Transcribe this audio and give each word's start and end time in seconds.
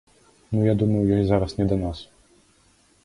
Ну, 0.53 0.61
я 0.65 0.73
думаю, 0.79 1.03
ёй 1.17 1.23
зараз 1.33 1.55
не 1.59 1.65
да 1.73 1.81
нас. 1.85 1.99